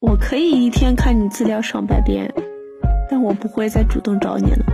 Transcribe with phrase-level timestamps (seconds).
[0.00, 2.32] 我可以一天看你资料上百遍，
[3.10, 4.64] 但我不会再主动找你了。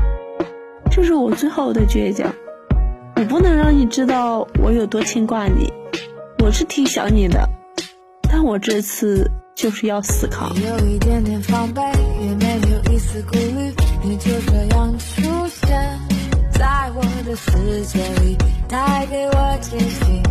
[0.89, 2.33] 这是我最后的倔强，
[3.17, 5.69] 我不能让你知道我有多牵挂你。
[6.45, 7.45] 我是挺想你的，
[8.31, 10.55] 但我这次就是要死扛。
[10.55, 11.83] 有一点点防备，
[12.21, 13.75] 也没有一丝顾虑，
[14.05, 15.99] 你就这样出现
[16.53, 18.37] 在我的世界里，
[18.69, 20.23] 带给我惊喜，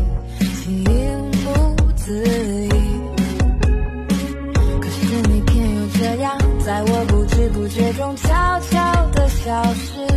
[8.72, 10.08] 悄悄地消失，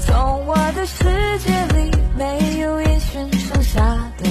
[0.00, 1.04] 从我的世
[1.38, 3.80] 界里没有音讯，剩下
[4.18, 4.28] 的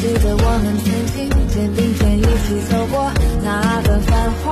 [0.00, 1.16] 记得我们曾经
[1.48, 3.10] 肩并肩一起走过。
[3.42, 4.46] 那段繁华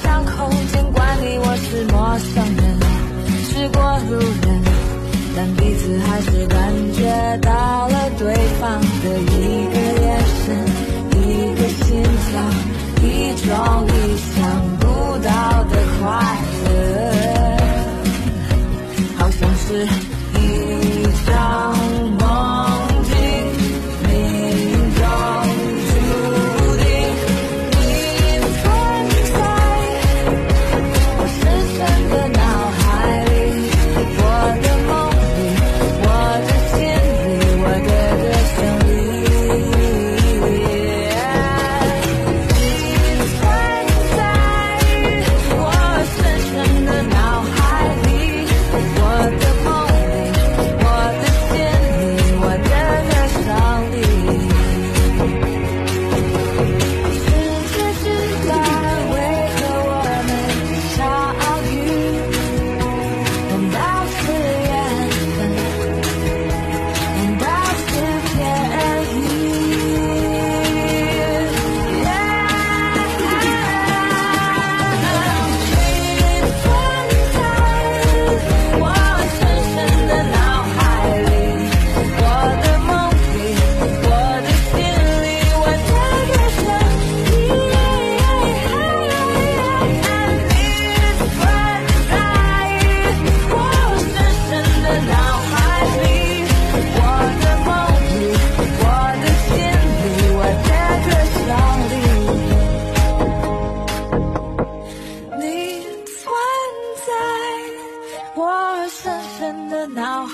[0.00, 2.62] 巷口，尽管你我是陌生人，
[3.50, 4.62] 是过路人，
[5.34, 7.02] 但彼此还是感觉
[7.42, 9.61] 到了对方的一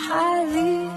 [0.06, 0.88] 海里，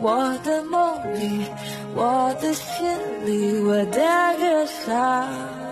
[0.00, 1.46] 我的梦里，
[1.94, 2.86] 我的心
[3.24, 4.00] 里，我的
[4.38, 5.63] 歌声。